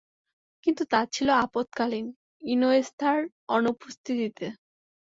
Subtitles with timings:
[0.63, 2.05] কিন্তু তা ছিল আপত্কালীন,
[2.43, 3.17] ইনিয়েস্তার
[3.49, 4.45] অনুপস্থিতিতে।